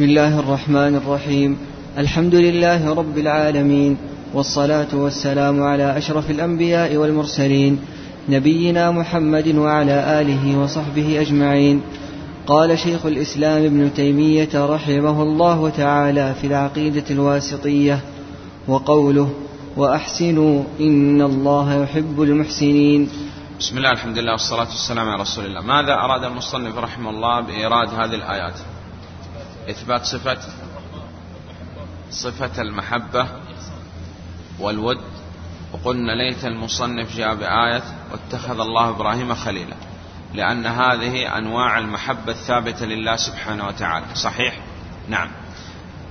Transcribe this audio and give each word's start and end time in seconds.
بسم 0.00 0.08
الله 0.08 0.38
الرحمن 0.38 0.96
الرحيم. 0.96 1.58
الحمد 1.98 2.34
لله 2.34 2.94
رب 2.94 3.18
العالمين 3.18 3.96
والصلاة 4.34 4.88
والسلام 4.94 5.62
على 5.62 5.98
أشرف 5.98 6.30
الأنبياء 6.30 6.96
والمرسلين 6.96 7.80
نبينا 8.28 8.90
محمد 8.90 9.54
وعلى 9.54 10.20
آله 10.20 10.58
وصحبه 10.58 11.20
أجمعين. 11.20 11.82
قال 12.46 12.78
شيخ 12.78 13.06
الإسلام 13.06 13.64
ابن 13.64 13.94
تيمية 13.94 14.48
رحمه 14.54 15.22
الله 15.22 15.70
تعالى 15.70 16.34
في 16.40 16.46
العقيدة 16.46 17.04
الواسطية 17.10 18.00
وقوله 18.68 19.30
وأحسنوا 19.76 20.62
إن 20.80 21.22
الله 21.22 21.82
يحب 21.82 22.22
المحسنين. 22.22 23.08
بسم 23.60 23.78
الله 23.78 23.92
الحمد 23.92 24.18
لله 24.18 24.32
والصلاة 24.32 24.68
والسلام 24.68 25.08
على 25.08 25.22
رسول 25.22 25.44
الله. 25.46 25.60
ماذا 25.60 25.92
أراد 25.92 26.24
المصنف 26.24 26.78
رحمه 26.78 27.10
الله 27.10 27.40
بإيراد 27.40 27.88
هذه 27.88 28.14
الآيات؟ 28.14 28.79
إثبات 29.70 30.04
صفة 30.04 30.38
صفة 32.10 32.62
المحبة 32.62 33.26
والود. 34.58 35.00
وقلنا 35.72 36.12
ليت 36.12 36.44
المصنف 36.44 37.16
جاء 37.16 37.34
بآية 37.34 37.82
واتخذ 38.12 38.60
الله 38.60 38.88
إبراهيم 38.88 39.34
خليلا. 39.34 39.76
لأن 40.34 40.66
هذه 40.66 41.38
أنواع 41.38 41.78
المحبة 41.78 42.32
الثابتة 42.32 42.86
لله 42.86 43.16
سبحانه 43.16 43.66
وتعالى. 43.66 44.06
صحيح؟ 44.14 44.60
نعم. 45.08 45.30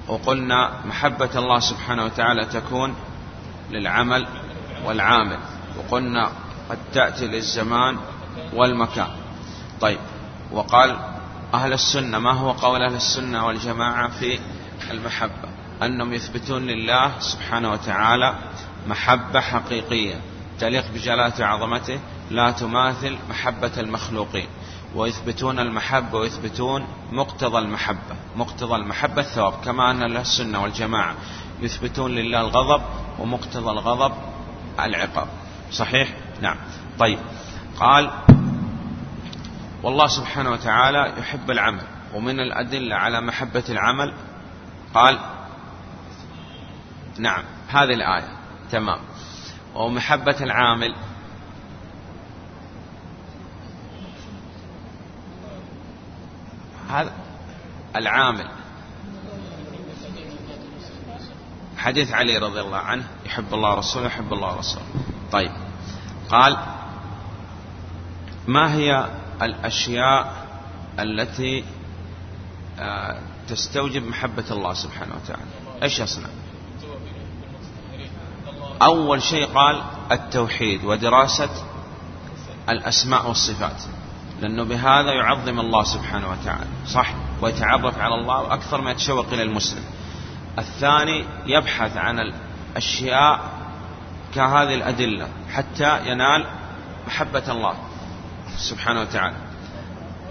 وقلنا 0.07 0.71
محبة 0.85 1.29
الله 1.35 1.59
سبحانه 1.59 2.05
وتعالى 2.05 2.45
تكون 2.45 2.95
للعمل 3.71 4.27
والعامل. 4.85 5.37
وقلنا 5.77 6.31
قد 6.69 6.77
تأتي 6.93 7.27
للزمان 7.27 7.97
والمكان. 8.53 9.09
طيب. 9.81 9.99
وقال 10.51 10.97
أهل 11.53 11.73
السنة 11.73 12.19
ما 12.19 12.33
هو 12.33 12.51
قول 12.51 12.81
أهل 12.81 12.95
السنة 12.95 13.45
والجماعة 13.45 14.07
في 14.07 14.39
المحبة؟ 14.91 15.49
أنهم 15.81 16.13
يثبتون 16.13 16.61
لله 16.61 17.19
سبحانه 17.19 17.71
وتعالى 17.71 18.35
محبة 18.87 19.39
حقيقية 19.39 20.21
تليق 20.59 20.91
بجلالة 20.93 21.45
عظمته 21.45 21.99
لا 22.31 22.51
تماثل 22.51 23.17
محبة 23.29 23.71
المخلوقين. 23.77 24.47
ويثبتون 24.95 25.59
المحبة 25.59 26.17
ويثبتون 26.17 26.87
مقتضى 27.11 27.57
المحبة 27.57 28.15
مقتضى 28.35 28.75
المحبة 28.75 29.21
الثواب 29.21 29.53
كما 29.65 29.91
أن 29.91 30.01
أهل 30.01 30.17
السنة 30.17 30.63
والجماعة 30.63 31.15
يثبتون 31.61 32.11
لله 32.11 32.41
الغضب 32.41 32.81
ومقتضى 33.19 33.71
الغضب 33.71 34.13
العقاب. 34.79 35.27
صحيح؟ 35.71 36.13
نعم. 36.41 36.57
طيب. 36.99 37.19
قال 37.79 38.11
والله 39.83 40.07
سبحانه 40.07 40.51
وتعالى 40.51 41.13
يحب 41.19 41.51
العمل 41.51 41.83
ومن 42.13 42.39
الأدلة 42.39 42.95
على 42.95 43.21
محبة 43.21 43.63
العمل 43.69 44.13
قال 44.93 45.19
نعم 47.19 47.43
هذه 47.67 47.93
الآية 47.93 48.27
تمام. 48.71 48.99
ومحبة 49.75 50.35
العامل 50.41 50.95
هذا 56.89 57.13
العامل. 57.95 58.47
حديث 61.77 62.11
علي 62.11 62.37
رضي 62.37 62.61
الله 62.61 62.77
عنه 62.77 63.07
يحب 63.25 63.53
الله 63.53 63.73
رسوله 63.73 64.05
يحب 64.05 64.33
الله 64.33 64.55
رسوله. 64.55 64.85
طيب 65.31 65.51
قال 66.29 66.57
ما 68.47 68.73
هي 68.73 69.18
الأشياء 69.41 70.47
التي 70.99 71.63
آه، 72.79 73.19
تستوجب 73.47 74.03
محبة 74.07 74.43
الله 74.51 74.73
سبحانه 74.73 75.15
وتعالى. 75.15 75.43
إيش 75.83 75.99
يصنع؟ 75.99 76.27
أول 78.81 79.21
شيء 79.21 79.45
قال 79.45 79.81
التوحيد 80.11 80.83
ودراسة 80.83 81.49
الأسماء 82.69 83.27
والصفات 83.27 83.83
لأنه 84.41 84.63
بهذا 84.63 85.11
يعظم 85.13 85.59
الله 85.59 85.83
سبحانه 85.83 86.31
وتعالى 86.31 86.67
صح؟ 86.87 87.13
ويتعرف 87.41 87.99
على 87.99 88.15
الله 88.15 88.53
أكثر 88.53 88.81
ما 88.81 88.91
يتشوق 88.91 89.25
إلى 89.33 89.43
المسلم. 89.43 89.83
الثاني 90.59 91.25
يبحث 91.45 91.97
عن 91.97 92.19
الأشياء 92.19 93.39
كهذه 94.35 94.75
الأدلة 94.75 95.27
حتى 95.53 96.11
ينال 96.11 96.45
محبة 97.07 97.51
الله. 97.51 97.73
سبحانه 98.59 99.01
وتعالى. 99.01 99.35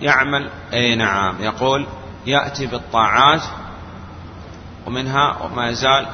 يعمل 0.01 0.51
أي 0.73 0.95
نعم 0.95 1.43
يقول 1.43 1.87
يأتي 2.27 2.67
بالطاعات 2.67 3.43
ومنها 4.87 5.43
وما 5.43 5.69
يزال 5.69 6.07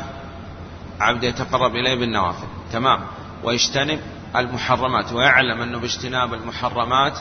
عبد 1.01 1.25
يتقرب 1.25 1.77
إليه 1.77 1.95
بالنوافل. 1.95 2.47
تمام. 2.73 3.01
ويجتنب 3.45 4.01
المحرمات 4.37 5.13
ويعلم 5.13 5.63
أنه 5.63 5.79
باجتناب 5.79 6.35
المحرمات 6.35 7.19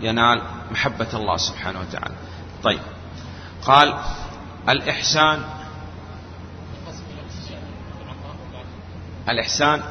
ينال 0.00 0.42
محبة 0.70 1.08
الله 1.14 1.36
سبحانه 1.36 1.80
وتعالى. 1.80 2.14
طيب. 2.62 2.80
قال 3.66 3.94
الإحسان 4.68 5.44
الإحسان 9.28 9.82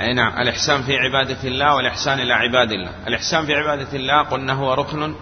أي 0.00 0.14
نعم 0.14 0.42
الإحسان 0.42 0.82
في 0.82 0.96
عبادة 0.96 1.48
الله 1.48 1.74
والإحسان 1.74 2.20
إلى 2.20 2.32
عباد 2.32 2.72
الله. 2.72 2.92
الإحسان 3.06 3.46
في 3.46 3.54
عبادة 3.54 3.96
الله 3.96 4.22
قلنا 4.22 4.52
هو 4.52 4.74
ركن 4.74 5.14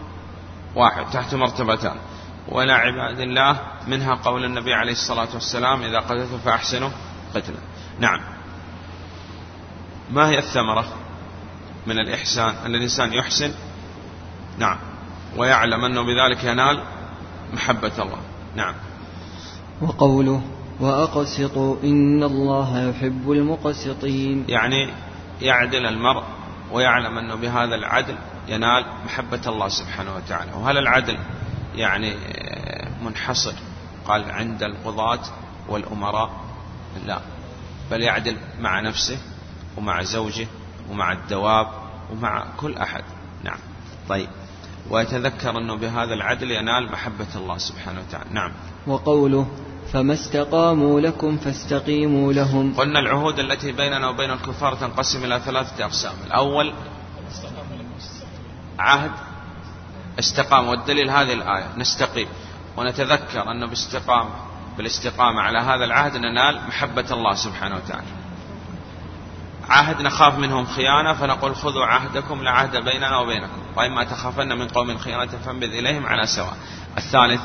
واحد 0.74 1.10
تحت 1.10 1.34
مرتبتان. 1.34 1.96
وإلى 2.48 2.72
عباد 2.72 3.20
الله 3.20 3.60
منها 3.86 4.14
قول 4.14 4.44
النبي 4.44 4.74
عليه 4.74 4.92
الصلاة 4.92 5.28
والسلام 5.34 5.82
إذا 5.82 5.98
قتلت 5.98 6.34
فأحسنوا 6.44 6.90
قتلا. 7.34 7.56
نعم. 7.98 8.20
ما 10.10 10.28
هي 10.28 10.38
الثمرة 10.38 10.84
من 11.86 11.98
الإحسان؟ 11.98 12.54
أن 12.66 12.74
الإنسان 12.74 13.12
يحسن؟ 13.12 13.54
نعم. 14.58 14.78
ويعلم 15.36 15.84
أنه 15.84 16.02
بذلك 16.02 16.44
ينال 16.44 16.82
محبة 17.52 17.92
الله. 17.98 18.18
نعم. 18.56 18.74
وقوله 19.82 20.42
وأقسطوا 20.80 21.76
إن 21.84 22.22
الله 22.22 22.88
يحب 22.90 23.30
المقسطين. 23.30 24.44
يعني 24.48 24.90
يعدل 25.40 25.86
المرء 25.86 26.22
ويعلم 26.72 27.18
أنه 27.18 27.34
بهذا 27.34 27.74
العدل 27.74 28.14
ينال 28.48 28.84
محبة 29.04 29.40
الله 29.46 29.68
سبحانه 29.68 30.14
وتعالى. 30.16 30.52
وهل 30.52 30.78
العدل 30.78 31.18
يعني 31.74 32.14
منحصر 33.04 33.52
قال 34.06 34.30
عند 34.30 34.62
القضاة 34.62 35.22
والأمراء؟ 35.68 36.30
لا. 37.06 37.20
بل 37.90 38.02
يعدل 38.02 38.36
مع 38.60 38.80
نفسه 38.80 39.18
ومع 39.76 40.02
زوجه 40.02 40.46
ومع 40.90 41.12
الدواب 41.12 41.66
ومع 42.12 42.44
كل 42.56 42.76
أحد. 42.76 43.04
نعم. 43.44 43.58
طيب. 44.08 44.28
ويتذكر 44.90 45.58
أنه 45.58 45.74
بهذا 45.74 46.14
العدل 46.14 46.50
ينال 46.50 46.92
محبة 46.92 47.26
الله 47.36 47.58
سبحانه 47.58 48.00
وتعالى. 48.00 48.30
نعم. 48.30 48.52
وقوله 48.86 49.46
فما 49.92 50.14
استقاموا 50.14 51.00
لكم 51.00 51.36
فاستقيموا 51.36 52.32
لهم. 52.32 52.74
قلنا 52.74 52.98
العهود 53.00 53.38
التي 53.38 53.72
بيننا 53.72 54.08
وبين 54.08 54.30
الكفار 54.30 54.74
تنقسم 54.74 55.24
إلى 55.24 55.40
ثلاثة 55.40 55.84
أقسام. 55.84 56.12
الأول 56.26 56.72
عهد 58.78 59.10
استقام. 60.18 60.68
والدليل 60.68 61.10
هذه 61.10 61.32
الآية 61.32 61.66
نستقيم. 61.76 62.28
ونتذكر 62.76 63.50
أنه 63.50 63.66
باستقامة 63.66 64.30
بالاستقامة 64.76 65.40
على 65.40 65.58
هذا 65.58 65.84
العهد 65.84 66.16
ننال 66.16 66.60
محبة 66.68 67.06
الله 67.10 67.34
سبحانه 67.34 67.76
وتعالى. 67.76 68.06
عهد 69.68 70.02
نخاف 70.02 70.38
منهم 70.38 70.66
خيانة 70.66 71.14
فنقول 71.14 71.56
خذوا 71.56 71.84
عهدكم 71.84 72.42
لا 72.42 72.50
عهد 72.50 72.76
بيننا 72.76 73.18
وبينكم. 73.18 73.60
وإما 73.76 74.04
تخافن 74.04 74.58
من 74.58 74.68
قوم 74.68 74.98
خيانة 74.98 75.30
فانبذ 75.46 75.72
إليهم 75.72 76.06
على 76.06 76.26
سواء. 76.26 76.56
الثالث 76.98 77.40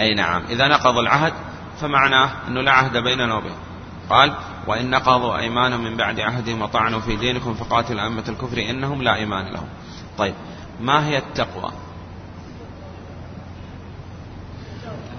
أي 0.00 0.14
نعم. 0.14 0.42
إذا 0.50 0.68
نقضوا 0.68 1.02
العهد 1.02 1.32
فمعناه 1.80 2.30
أنه 2.48 2.60
لا 2.60 2.72
عهد 2.72 2.96
بيننا 2.96 3.34
وبينهم 3.34 3.58
قال 4.10 4.34
وإن 4.66 4.90
نقضوا 4.90 5.38
أيمانهم 5.38 5.84
من 5.84 5.96
بعد 5.96 6.20
عهدهم 6.20 6.62
وطعنوا 6.62 7.00
في 7.00 7.16
دينكم 7.16 7.54
فقاتلوا 7.54 8.02
أئمة 8.02 8.24
الكفر 8.28 8.58
إنهم 8.58 9.02
لا 9.02 9.14
إيمان 9.14 9.52
لهم. 9.52 9.68
طيب 10.18 10.34
ما 10.80 11.06
هي 11.06 11.18
التقوى؟ 11.18 11.72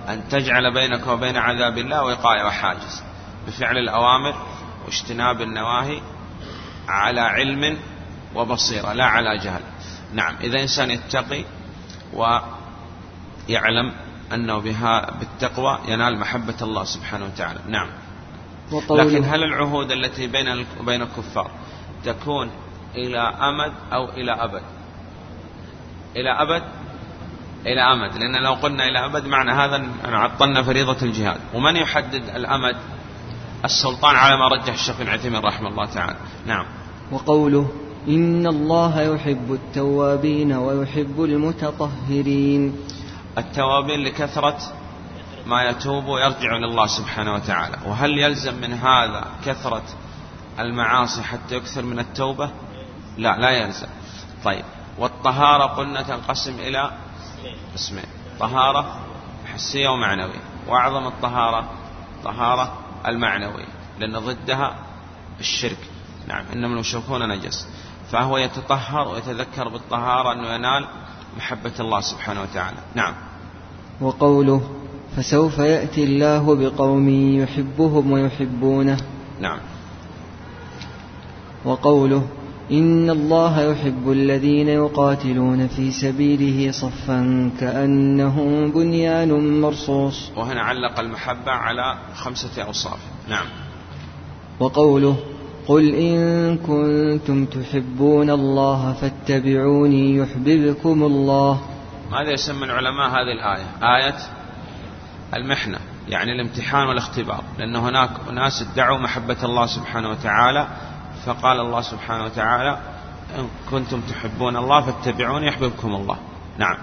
أن 0.09 0.29
تجعل 0.29 0.73
بينك 0.73 1.07
وبين 1.07 1.37
عذاب 1.37 1.77
الله 1.77 2.03
وقاية 2.03 2.45
وحاجز. 2.45 3.03
بفعل 3.47 3.77
الأوامر 3.77 4.35
واجتناب 4.85 5.41
النواهي 5.41 6.01
على 6.87 7.21
علم 7.21 7.77
وبصيرة 8.35 8.93
لا 8.93 9.05
على 9.05 9.37
جهل. 9.37 9.61
نعم 10.13 10.35
إذا 10.41 10.61
إنسان 10.61 10.91
يتقي 10.91 11.43
ويعلم 12.13 13.93
أنه 14.33 14.57
بها 14.59 15.11
بالتقوى 15.19 15.79
ينال 15.87 16.19
محبة 16.19 16.55
الله 16.61 16.83
سبحانه 16.83 17.25
وتعالى. 17.25 17.59
نعم. 17.67 17.87
لكن 18.89 19.23
هل 19.23 19.43
العهود 19.43 19.91
التي 19.91 20.27
بين 20.27 20.65
وبين 20.81 21.01
الكفار 21.01 21.51
تكون 22.05 22.49
إلى 22.95 23.19
أمد 23.19 23.73
أو 23.93 24.09
إلى 24.09 24.31
أبد؟ 24.31 24.61
إلى 26.15 26.29
أبد؟ 26.29 26.63
إلى 27.65 27.81
أمد. 27.81 28.17
لأن 28.17 28.43
لو 28.43 28.53
قلنا 28.53 28.87
إلى 28.87 29.05
أبد 29.05 29.25
معنى 29.25 29.51
هذا 29.51 29.75
أن 29.75 30.13
عطلنا 30.13 30.63
فريضة 30.63 30.97
الجهاد. 31.01 31.39
ومن 31.53 31.75
يحدد 31.75 32.23
الأمد؟ 32.35 32.75
السلطان 33.65 34.15
على 34.15 34.37
ما 34.37 34.47
رجح 34.47 34.73
الشيخ 34.73 34.99
بن 34.99 35.07
عثيمين 35.07 35.41
رحمه 35.41 35.69
الله 35.69 35.85
تعالى. 35.85 36.17
نعم. 36.45 36.65
وقوله 37.11 37.71
إن 38.07 38.47
الله 38.47 39.01
يحب 39.01 39.53
التوابين 39.53 40.53
ويحب 40.53 41.23
المتطهرين. 41.23 42.75
التوابين 43.37 43.99
لكثرة 43.99 44.57
ما 45.45 45.63
يتوب 45.63 46.05
ويرجع 46.05 46.57
إلى 46.57 46.65
الله 46.65 46.87
سبحانه 46.87 47.33
وتعالى. 47.33 47.77
وهل 47.85 48.17
يلزم 48.17 48.61
من 48.61 48.73
هذا 48.73 49.25
كثرة 49.45 49.83
المعاصي 50.59 51.23
حتى 51.23 51.55
يكثر 51.55 51.81
من 51.81 51.99
التوبة؟ 51.99 52.49
لا 53.17 53.37
لا 53.37 53.49
يلزم. 53.49 53.87
طيب 54.43 54.65
والطهارة 54.97 55.63
قلنا 55.63 56.01
تنقسم 56.01 56.59
إلى 56.59 56.91
قسمين. 57.73 58.05
طهارة 58.39 58.99
حسية 59.53 59.89
ومعنوية. 59.89 60.41
وأعظم 60.67 61.07
الطهارة 61.07 61.69
طهارة 62.23 62.77
المعنوية 63.07 63.67
لأن 63.99 64.19
ضدها 64.19 64.75
الشرك. 65.39 65.89
نعم 66.27 66.45
إنما 66.53 66.73
المشركون 66.73 67.27
نجس. 67.27 67.67
فهو 68.11 68.37
يتطهر 68.37 69.07
ويتذكر 69.07 69.69
بالطهارة 69.69 70.31
أنه 70.31 70.47
ينال 70.47 70.87
محبة 71.37 71.71
الله 71.79 71.99
سبحانه 72.01 72.41
وتعالى. 72.41 72.77
نعم. 72.95 73.13
وقوله 74.01 74.61
فسوف 75.17 75.57
يأتي 75.57 76.03
الله 76.03 76.55
بقوم 76.55 77.09
يحبهم 77.39 78.11
ويحبونه. 78.11 78.97
نعم. 79.41 79.59
وقوله 81.65 82.27
إن 82.71 83.09
الله 83.09 83.61
يحب 83.61 84.11
الذين 84.11 84.67
يقاتلون 84.67 85.67
في 85.67 85.91
سبيله 85.91 86.71
صفا 86.71 87.51
كأنهم 87.59 88.71
بنيان 88.71 89.61
مرصوص. 89.61 90.31
وهنا 90.35 90.61
علق 90.61 90.99
المحبة 90.99 91.51
على 91.51 91.97
خمسة 92.15 92.63
أوصاف. 92.63 92.99
نعم. 93.29 93.45
وقوله 94.59 95.15
قل 95.67 95.95
إن 95.95 96.57
كنتم 96.57 97.45
تحبون 97.45 98.29
الله 98.29 98.93
فاتبعوني 98.93 100.15
يحببكم 100.15 101.03
الله. 101.03 101.61
ماذا 102.11 102.31
يسمى 102.31 102.63
العلماء 102.63 103.09
هذه 103.09 103.31
الآية؟ 103.31 103.65
آية 103.95 104.15
المحنة 105.33 105.79
يعني 106.09 106.31
الامتحان 106.31 106.87
والاختبار. 106.87 107.43
لأن 107.57 107.75
هناك 107.75 108.09
أناس 108.29 108.61
ادعوا 108.61 108.97
محبة 108.97 109.37
الله 109.43 109.65
سبحانه 109.65 110.09
وتعالى 110.09 110.67
فقال 111.25 111.59
الله 111.59 111.81
سبحانه 111.81 112.23
وتعالى 112.25 112.77
إن 113.39 113.47
كنتم 113.71 114.01
تحبون 114.01 114.57
الله 114.57 114.81
فاتبعوني 114.81 115.47
يحببكم 115.47 115.95
الله. 115.95 116.17
نعم. 116.57 116.77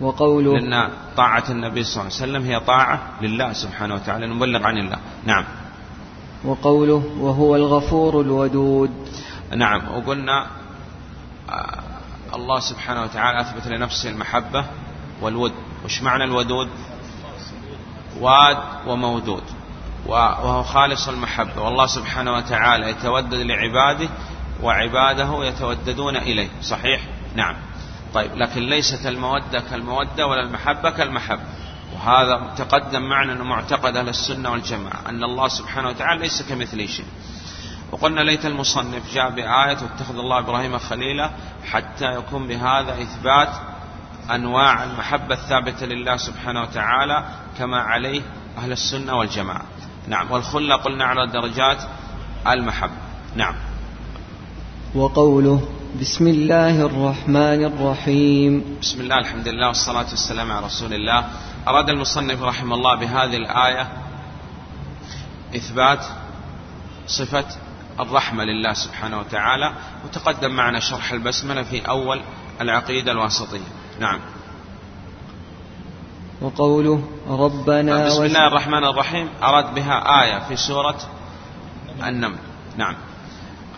وقوله 0.00 0.58
لأن 0.58 0.90
طاعة 1.16 1.44
النبي 1.50 1.84
صلى 1.84 2.02
الله 2.02 2.12
عليه 2.20 2.22
وسلم 2.22 2.44
هي 2.44 2.60
طاعة 2.60 3.02
لله 3.22 3.52
سبحانه 3.52 3.94
وتعالى 3.94 4.26
نبلغ 4.26 4.62
عن 4.66 4.78
الله. 4.78 4.98
نعم. 5.24 5.44
وقوله 6.44 7.02
وهو 7.20 7.56
الغفور 7.56 8.20
الودود. 8.20 8.90
نعم 9.56 9.96
وقلنا 9.96 10.46
آه، 11.50 11.82
الله 12.34 12.60
سبحانه 12.60 13.02
وتعالى 13.02 13.40
أثبت 13.40 13.66
لنفسه 13.66 14.10
المحبة 14.10 14.64
والود. 15.22 15.52
وش 15.84 16.02
معنى 16.02 16.24
الودود؟ 16.24 16.68
واد 18.20 18.58
ومودود. 18.86 19.42
وهو 20.06 20.62
خالص 20.62 21.08
المحبة. 21.08 21.62
والله 21.62 21.86
سبحانه 21.86 22.32
وتعالى 22.32 22.90
يتودد 22.90 23.34
لعباده 23.34 24.08
وعباده 24.62 25.44
يتوددون 25.44 26.16
إليه. 26.16 26.48
صحيح؟ 26.62 27.00
نعم. 27.36 27.56
طيب 28.14 28.36
لكن 28.36 28.60
ليست 28.60 29.06
المودة 29.06 29.60
كالمودة 29.70 30.26
ولا 30.26 30.42
المحبة 30.42 30.90
كالمحبة. 30.90 31.42
وهذا 31.94 32.54
تقدم 32.56 33.02
معنا 33.02 33.32
أنه 33.32 33.44
معتقد 33.44 33.96
أهل 33.96 34.08
السنة 34.08 34.52
والجماعة 34.52 35.00
أن 35.08 35.24
الله 35.24 35.48
سبحانه 35.48 35.88
وتعالى 35.88 36.20
ليس 36.20 36.42
كمثله 36.42 36.86
شيء. 36.86 37.06
وقلنا 37.92 38.20
ليت 38.20 38.46
المصنف 38.46 39.14
جاء 39.14 39.30
بآية 39.30 39.78
واتخذ 39.82 40.18
الله 40.18 40.38
إبراهيم 40.38 40.78
خليلا 40.78 41.30
حتى 41.64 42.14
يكون 42.14 42.48
بهذا 42.48 43.02
إثبات 43.02 43.48
أنواع 44.30 44.84
المحبة 44.84 45.34
الثابتة 45.34 45.86
لله 45.86 46.16
سبحانه 46.16 46.62
وتعالى 46.62 47.24
كما 47.58 47.80
عليه 47.80 48.22
أهل 48.58 48.72
السنة 48.72 49.14
والجماعة. 49.14 49.62
نعم 50.08 50.30
والخلة 50.30 50.76
قلنا 50.76 51.04
على 51.04 51.26
درجات 51.26 51.82
المحبة. 52.46 52.92
نعم. 53.36 53.54
وقوله 54.94 55.68
بسم 56.00 56.26
الله 56.26 56.80
الرحمن 56.80 57.64
الرحيم. 57.64 58.78
بسم 58.82 59.00
الله 59.00 59.18
الحمد 59.18 59.48
لله 59.48 59.68
والصلاة 59.68 60.10
والسلام 60.10 60.52
على 60.52 60.66
رسول 60.66 60.94
الله. 60.94 61.24
أراد 61.68 61.88
المصنف 61.88 62.42
رحمه 62.42 62.74
الله 62.74 62.94
بهذه 62.94 63.36
الآية 63.36 63.88
إثبات 65.56 66.04
صفة 67.06 67.44
الرحمة 68.00 68.44
لله 68.44 68.72
سبحانه 68.72 69.18
وتعالى 69.18 69.72
وتقدم 70.04 70.50
معنا 70.50 70.80
شرح 70.80 71.12
البسملة 71.12 71.62
في 71.62 71.88
أول 71.88 72.20
العقيدة 72.60 73.12
الواسطية. 73.12 73.70
نعم. 74.00 74.20
وقوله 76.42 77.08
ربنا 77.28 78.06
بسم 78.06 78.24
الله 78.24 78.48
الرحمن 78.48 78.84
الرحيم 78.84 79.28
أراد 79.42 79.74
بها 79.74 80.22
آية 80.22 80.38
في 80.48 80.56
سورة 80.56 80.98
النمل. 82.02 82.38
نعم. 82.76 82.94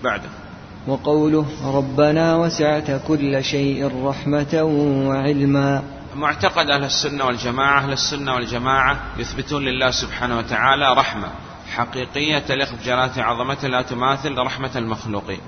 بعده. 0.05 0.45
وقوله 0.87 1.47
ربنا 1.65 2.37
وسعت 2.37 2.91
كل 3.09 3.44
شيء 3.44 4.06
رحمة 4.06 4.62
وعلما. 5.09 5.83
معتقد 6.15 6.71
أهل 6.71 6.85
السنة 6.85 7.25
والجماعة 7.25 7.79
أهل 7.79 7.93
السنة 7.93 8.35
والجماعة 8.35 9.00
يثبتون 9.19 9.65
لله 9.65 9.91
سبحانه 9.91 10.38
وتعالى 10.38 10.94
رحمة 10.94 11.29
حقيقية 11.75 12.38
تليق 12.38 12.73
بجلالة 12.73 13.23
عظمته 13.23 13.69
لا 13.69 13.83
تماثل 13.83 14.38
رحمة 14.38 14.71
المخلوقين 14.77 15.41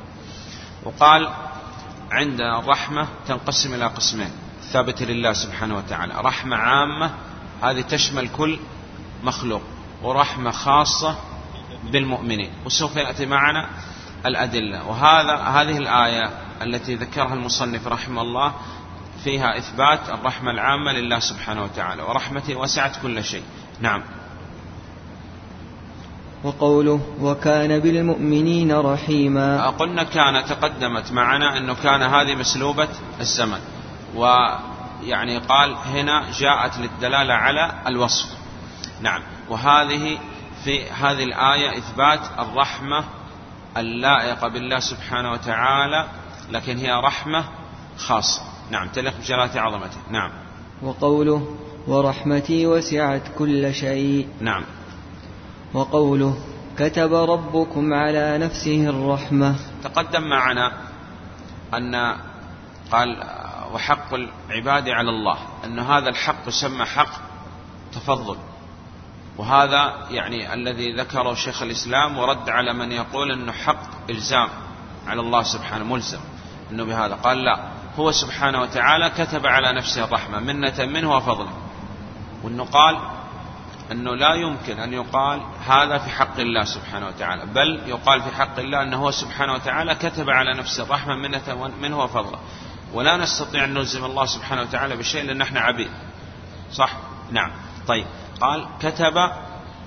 وقال 0.84 1.28
عندنا 2.10 2.58
الرحمة 2.58 3.06
تنقسم 3.28 3.74
إلى 3.74 3.86
قسمين 3.86 4.30
ثابتة 4.72 5.04
لله 5.04 5.32
سبحانه 5.32 5.76
وتعالى. 5.76 6.14
رحمة 6.16 6.56
عامة 6.56 7.10
هذه 7.62 7.80
تشمل 7.80 8.28
كل 8.28 8.58
مخلوق 9.22 9.62
ورحمة 10.02 10.50
خاصة 10.50 11.16
بالمؤمنين. 11.92 12.50
وسوف 12.66 12.96
يأتي 12.96 13.26
معنا 13.26 13.68
الأدلة. 14.26 14.88
وهذا 14.88 15.34
هذه 15.36 15.78
الآية 15.78 16.30
التي 16.62 16.94
ذكرها 16.94 17.34
المصنف 17.34 17.86
رحمه 17.86 18.22
الله 18.22 18.52
فيها 19.24 19.58
إثبات 19.58 20.08
الرحمة 20.08 20.50
العامة 20.50 20.92
لله 20.92 21.18
سبحانه 21.18 21.62
وتعالى 21.62 22.02
ورحمته 22.02 22.56
وسعت 22.56 23.02
كل 23.02 23.24
شيء. 23.24 23.42
نعم. 23.80 24.02
وقوله 26.44 27.00
وكان 27.20 27.78
بالمؤمنين 27.78 28.72
رحيما. 28.72 29.70
قلنا 29.70 30.02
كان 30.02 30.44
تقدمت 30.44 31.12
معنا 31.12 31.58
أنه 31.58 31.74
كان 31.74 32.02
هذه 32.02 32.34
مسلوبة 32.34 32.88
الزمن. 33.20 33.60
ويعني 34.14 35.38
قال 35.38 35.76
هنا 35.86 36.24
جاءت 36.38 36.78
للدلالة 36.78 37.34
على 37.34 37.72
الوصف. 37.86 38.26
نعم. 39.00 39.22
وهذه 39.48 40.18
في 40.64 40.90
هذه 40.90 41.24
الآية 41.24 41.78
إثبات 41.78 42.20
الرحمة 42.38 43.04
اللائقة 43.80 44.48
بالله 44.48 44.78
سبحانه 44.78 45.32
وتعالى 45.32 46.06
لكن 46.50 46.76
هي 46.76 46.92
رحمة 46.92 47.44
خاصة. 47.98 48.42
نعم 48.70 48.88
تليق 48.88 49.16
بجلالة 49.18 49.60
عظمته. 49.60 49.96
نعم. 50.10 50.30
وقوله 50.82 51.56
ورحمتي 51.86 52.66
وسعت 52.66 53.22
كل 53.38 53.74
شيء. 53.74 54.28
نعم. 54.40 54.64
وقوله 55.74 56.38
كتب 56.78 57.14
ربكم 57.14 57.94
على 57.94 58.38
نفسه 58.38 58.88
الرحمة. 58.88 59.56
تقدم 59.84 60.22
معنا 60.22 60.72
أن 61.74 62.16
قال 62.92 63.24
وحق 63.74 64.14
العباد 64.14 64.88
على 64.88 65.10
الله 65.10 65.38
أن 65.64 65.78
هذا 65.78 66.08
الحق 66.08 66.48
يسمى 66.48 66.84
حق 66.84 67.20
تفضل. 67.92 68.36
وهذا 69.38 70.06
يعني 70.10 70.54
الذي 70.54 70.92
ذكره 70.92 71.34
شيخ 71.34 71.62
الإسلام 71.62 72.18
ورد 72.18 72.48
على 72.48 72.72
من 72.72 72.92
يقول 72.92 73.32
أنه 73.32 73.52
حق 73.52 74.10
إلزام 74.10 74.48
على 75.06 75.20
الله 75.20 75.42
سبحانه 75.42 75.84
ملزم 75.84 76.20
أنه 76.70 76.84
بهذا. 76.84 77.14
قال 77.14 77.44
لا 77.44 77.60
هو 77.98 78.10
سبحانه 78.10 78.60
وتعالى 78.62 79.10
كتب 79.10 79.46
على 79.46 79.72
نفسه 79.72 80.04
الرحمة 80.04 80.38
منة 80.40 80.74
منه 80.78 81.16
وفضلا 81.16 81.50
وأنه 82.42 82.64
قال 82.64 82.98
أنه 83.92 84.14
لا 84.14 84.34
يمكن 84.34 84.78
أن 84.78 84.92
يقال 84.92 85.40
هذا 85.66 85.98
في 85.98 86.10
حق 86.10 86.40
الله 86.40 86.64
سبحانه 86.64 87.06
وتعالى 87.06 87.46
بل 87.46 87.80
يقال 87.86 88.22
في 88.22 88.36
حق 88.36 88.58
الله 88.58 88.82
أنه 88.82 88.96
هو 88.96 89.10
سبحانه 89.10 89.52
وتعالى 89.52 89.94
كتب 89.94 90.30
على 90.30 90.54
نفسه 90.58 90.82
الرحمة 90.82 91.14
منة 91.14 91.70
منه 91.80 91.98
وفضلا 91.98 92.38
ولا 92.92 93.16
نستطيع 93.16 93.64
أن 93.64 93.74
نلزم 93.74 94.04
الله 94.04 94.26
سبحانه 94.26 94.62
وتعالى 94.62 94.96
بشيء 94.96 95.24
لأن 95.24 95.40
إحنا 95.40 95.60
عبيد. 95.60 95.90
صح؟ 96.72 96.92
نعم. 97.30 97.50
طيب. 97.88 98.06
قال 98.40 98.66
كتب 98.80 99.30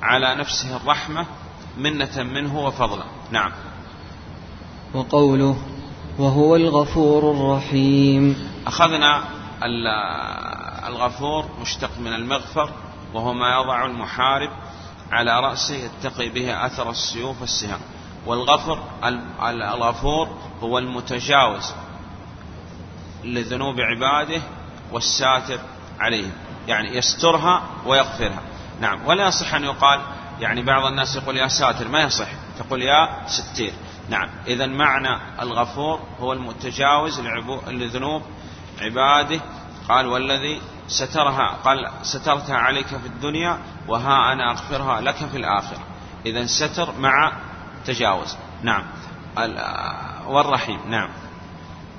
على 0.02 0.36
نفسه 0.36 0.78
الرحمة 0.78 1.26
منة 1.78 2.24
منه 2.24 2.60
وفضلا 2.60 3.04
نعم. 3.32 3.52
وقوله 4.94 5.58
وهو 6.20 6.56
الغفور 6.56 7.32
الرحيم. 7.32 8.52
أخذنا 8.68 9.24
الغفور 10.88 11.46
مشتق 11.62 12.00
من 12.00 12.14
المغفر 12.14 12.70
وهو 13.14 13.34
ما 13.34 13.62
يضع 13.62 13.86
المحارب 13.86 14.50
على 15.12 15.40
رأسه 15.40 15.76
يتقي 15.76 16.30
به 16.30 16.66
أثر 16.66 16.90
السيوف 16.90 17.42
والسهام. 17.42 17.80
والغفر 18.26 18.80
الغفور 19.74 20.30
هو 20.62 20.78
المتجاوز 20.78 21.74
لذنوب 23.24 23.76
عباده 23.80 24.42
والساتر 24.92 25.60
عليهم. 26.00 26.32
يعني 26.68 26.98
يسترها 26.98 27.64
ويغفرها. 27.86 28.42
نعم. 28.82 29.08
ولا 29.08 29.28
يصح 29.28 29.54
أن 29.54 29.64
يقال 29.64 30.02
يعني 30.40 30.62
بعض 30.62 30.86
الناس 30.86 31.16
يقول 31.16 31.38
يا 31.38 31.48
ساتر 31.48 31.88
ما 31.88 32.02
يصح. 32.02 32.28
تقول 32.60 32.82
يا 32.82 33.28
ستير. 33.28 33.74
نعم. 34.10 34.30
إذا 34.48 34.66
معنى 34.66 35.42
الغفور 35.42 36.00
هو 36.20 36.34
المتجاوز 36.34 37.22
لذنوب 37.68 38.22
عباده. 38.82 39.42
قال 39.90 40.08
والذي 40.08 40.62
سترها 40.88 41.58
قال 41.64 41.92
سترتها 42.02 42.58
عليك 42.58 42.88
في 42.88 43.06
الدنيا 43.06 43.58
وها 43.88 44.34
أنا 44.34 44.52
أغفرها 44.52 45.02
لك 45.02 45.16
في 45.16 45.38
الآخرة. 45.38 45.80
إذا 46.26 46.46
ستر 46.46 46.90
مع 47.00 47.32
تجاوز. 47.86 48.38
نعم. 48.64 48.84
والرحيم. 50.28 50.80
نعم. 50.90 51.10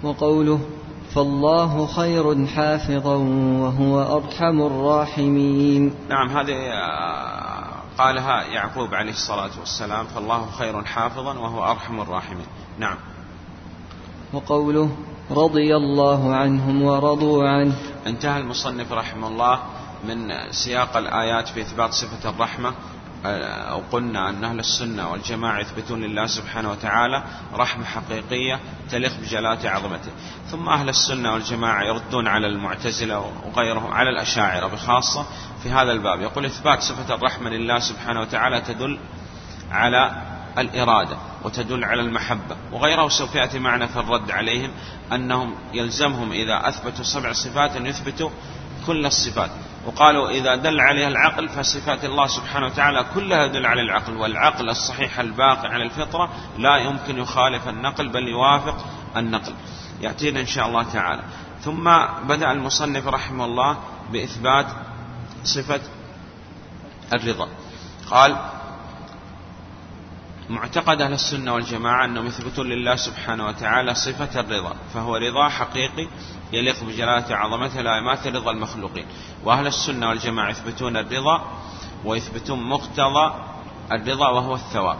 وقوله 0.02 0.71
فالله 1.14 1.87
خير 1.87 2.47
حافظا 2.47 3.16
وهو 3.62 4.16
أرحم 4.16 4.61
الراحمين. 4.62 5.95
نعم 6.09 6.28
هذه 6.28 6.52
آه، 6.52 7.64
قالها 7.99 8.42
يعقوب 8.42 8.95
عليه 8.95 9.12
الصلاة 9.12 9.50
والسلام 9.61 10.07
فالله 10.07 10.47
خير 10.50 10.85
حافظا 10.85 11.38
وهو 11.38 11.71
أرحم 11.71 12.00
الراحمين. 12.00 12.47
نعم. 12.78 12.97
وقوله 14.33 14.88
رضي 15.31 15.76
الله 15.76 16.35
عنهم 16.35 16.83
ورضوا 16.83 17.49
عنه. 17.49 17.75
انتهى 18.07 18.40
المصنف 18.40 18.92
رحمه 18.92 19.28
الله 19.28 19.59
من 20.09 20.28
سياق 20.50 20.97
الآيات 20.97 21.49
في 21.49 21.61
إثبات 21.61 21.92
صفة 21.92 22.31
الرحمة 22.31 22.73
أو 23.25 23.83
قلنا 23.93 24.29
أن 24.29 24.45
أهل 24.45 24.59
السنة 24.59 25.11
والجماعة 25.11 25.61
يثبتون 25.61 26.00
لله 26.00 26.26
سبحانه 26.26 26.71
وتعالى 26.71 27.23
رحمة 27.55 27.85
حقيقية 27.85 28.61
تليق 28.91 29.12
بجلالة 29.21 29.71
عظمته. 29.71 30.11
ثم 30.50 30.69
أهل 30.69 30.88
السنة 30.88 31.33
والجماعة 31.33 31.85
يردون 31.85 32.26
على 32.26 32.47
المعتزلة 32.47 33.33
وغيرهم 33.47 33.93
على 33.93 34.11
الأشاعرة 34.11 34.67
بخاصة 34.67 35.26
في 35.62 35.71
هذا 35.71 35.93
الباب. 35.93 36.21
يقول 36.21 36.47
إثبات 36.47 36.83
صفة 36.83 37.14
الرحمة 37.14 37.50
لله 37.50 37.79
سبحانه 37.79 38.21
وتعالى 38.21 38.61
تدل 38.61 38.99
على 39.71 40.23
الإرادة 40.59 41.17
وتدل 41.45 41.85
على 41.85 42.02
المحبة. 42.02 42.57
وغيره 42.73 43.09
سوف 43.09 43.35
يأتي 43.35 43.59
معنا 43.59 43.87
في 43.87 43.97
الرد 43.97 44.31
عليهم 44.31 44.71
أنهم 45.12 45.55
يلزمهم 45.73 46.33
إذا 46.33 46.69
أثبتوا 46.69 47.05
سبع 47.05 47.33
صفات 47.33 47.76
أن 47.76 47.87
يثبتوا 47.87 48.31
كل 48.87 49.07
الصفات. 49.07 49.50
وقالوا 49.87 50.31
إذا 50.31 50.55
دل 50.55 50.81
عليها 50.81 51.09
العقل 51.09 51.49
فصفات 51.49 52.05
الله 52.05 52.27
سبحانه 52.27 52.67
وتعالى 52.67 53.07
كلها 53.15 53.45
يدل 53.45 53.67
على 53.67 53.83
العقل 53.83 54.17
والعقل 54.17 54.71
الصحيح 54.71 55.21
الباقي 55.21 55.69
على 55.69 55.83
الفطرة 55.83 56.31
لا 56.59 56.77
يمكن 56.77 57.19
يخالف 57.19 57.69
النقل 57.69 58.09
بل 58.09 58.29
يوافق 58.29 58.87
النقل. 59.17 59.55
يأتينا 60.01 60.41
إن 60.41 60.47
شاء 60.47 60.67
الله 60.67 60.83
تعالى. 60.83 61.23
ثم 61.61 61.85
بدأ 62.29 62.53
المصنف 62.53 63.07
رحمه 63.07 63.45
الله 63.45 63.79
بإثبات 64.12 64.67
صفة 65.45 65.81
الرضا. 67.12 67.49
قال 68.11 68.37
معتقد 70.52 71.00
أهل 71.00 71.12
السنة 71.12 71.54
والجماعة 71.54 72.04
أنهم 72.04 72.26
يثبتون 72.26 72.66
لله 72.66 72.97
سبحانه 72.97 73.47
وتعالى 73.47 73.94
صفة 73.94 74.40
الرضا 74.40 74.76
فهو 74.94 75.16
رضا 75.16 75.49
حقيقي 75.49 76.09
يليق 76.52 76.85
بجلالة 76.85 77.37
عظمته 77.37 77.80
لا 77.80 77.97
يماثل 77.97 78.35
رضا 78.35 78.50
المخلوقين. 78.50 79.06
وأهل 79.44 79.66
السنة 79.66 80.09
والجماعة 80.09 80.50
يثبتون 80.50 80.97
الرضا 80.97 81.42
ويثبتون 82.04 82.62
مقتضى 82.62 83.35
الرضا 83.92 84.28
وهو 84.28 84.54
الثواب. 84.54 84.99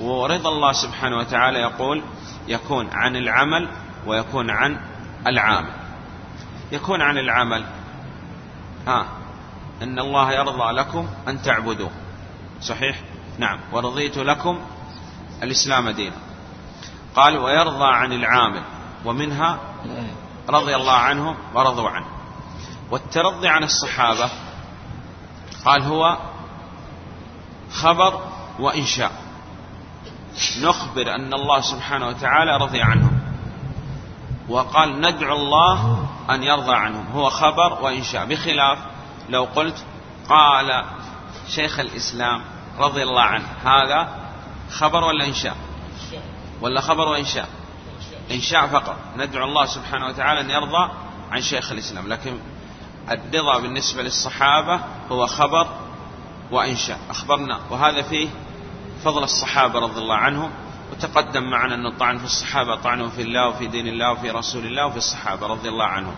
ورضا 0.00 0.50
الله 0.50 0.72
سبحانه 0.72 1.16
وتعالى 1.16 1.58
يقول 1.58 2.02
يكون 2.48 2.88
عن 2.92 3.16
العمل 3.16 3.68
ويكون 4.06 4.50
عن 4.50 4.80
العامل. 5.26 5.72
يكون 6.72 7.02
عن 7.02 7.18
العمل. 7.18 7.64
ها 8.86 9.06
إن 9.82 9.98
الله 9.98 10.32
يرضى 10.32 10.72
لكم 10.72 11.08
أن 11.28 11.42
تعبدوه. 11.42 11.90
صحيح؟ 12.62 13.00
نعم. 13.38 13.60
ورضيت 13.72 14.18
لكم 14.18 14.60
الإسلام 15.42 15.90
دينا. 15.90 16.16
قال 17.16 17.36
ويرضى 17.36 17.84
عن 17.84 18.12
العامل 18.12 18.62
ومنها 19.04 19.58
رضي 20.48 20.76
الله 20.76 20.92
عنهم 20.92 21.36
ورضوا 21.54 21.90
عنه. 21.90 22.06
والترضي 22.90 23.48
عن 23.48 23.62
الصحابة 23.62 24.30
قال 25.64 25.82
هو 25.82 26.18
خبر 27.72 28.20
وإنشاء. 28.58 29.12
نخبر 30.62 31.14
أن 31.14 31.34
الله 31.34 31.60
سبحانه 31.60 32.06
وتعالى 32.06 32.56
رضي 32.56 32.82
عنهم 32.82 33.20
وقال 34.48 35.00
ندعو 35.00 35.36
الله 35.36 36.08
أن 36.30 36.42
يرضى 36.42 36.74
عنهم 36.74 37.06
هو 37.12 37.30
خبر 37.30 37.82
وإنشاء. 37.82 38.26
بخلاف 38.26 38.78
لو 39.28 39.44
قلت 39.44 39.84
قال 40.28 40.84
شيخ 41.48 41.78
الإسلام 41.78 42.44
رضي 42.78 43.02
الله 43.02 43.22
عنه. 43.22 43.46
هذا 43.64 44.23
خبر 44.74 45.04
ولا 45.04 45.24
إنشاء؟ 45.24 45.56
ولا 46.60 46.80
خبر 46.80 47.08
وإنشاء؟ 47.08 47.48
إنشاء 48.30 48.66
فقط. 48.66 48.96
ندعو 49.16 49.44
الله 49.44 49.66
سبحانه 49.66 50.06
وتعالى 50.06 50.40
أن 50.40 50.50
يرضى 50.50 50.90
عن 51.30 51.42
شيخ 51.42 51.72
الإسلام 51.72 52.08
لكن 52.08 52.38
الرضا 53.10 53.60
بالنسبة 53.60 54.02
للصحابة 54.02 54.80
هو 55.10 55.26
خبر 55.26 55.66
وإنشاء. 56.50 56.98
أخبرنا. 57.10 57.60
وهذا 57.70 58.02
فيه 58.02 58.28
فضل 59.04 59.22
الصحابة 59.22 59.78
رضي 59.78 59.98
الله 59.98 60.16
عنهم 60.16 60.50
وتقدم 60.92 61.50
معنا 61.50 61.74
أن 61.74 61.86
الطعن 61.86 62.18
في 62.18 62.24
الصحابة 62.24 62.76
طعن 62.76 63.08
في 63.08 63.22
الله 63.22 63.48
وفي 63.48 63.66
دين 63.66 63.86
الله 63.86 64.12
وفي 64.12 64.30
رسول 64.30 64.66
الله 64.66 64.86
وفي 64.86 64.96
الصحابة 64.96 65.46
رضي 65.46 65.68
الله 65.68 65.84
عنهم. 65.84 66.14